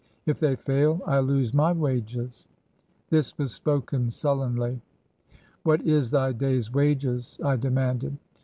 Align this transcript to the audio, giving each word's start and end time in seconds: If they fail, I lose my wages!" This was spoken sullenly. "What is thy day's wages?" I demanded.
If 0.25 0.39
they 0.39 0.55
fail, 0.55 0.99
I 1.05 1.19
lose 1.19 1.53
my 1.53 1.71
wages!" 1.73 2.47
This 3.11 3.37
was 3.37 3.53
spoken 3.53 4.09
sullenly. 4.09 4.81
"What 5.61 5.85
is 5.85 6.09
thy 6.09 6.31
day's 6.31 6.73
wages?" 6.73 7.37
I 7.43 7.55
demanded. 7.55 8.17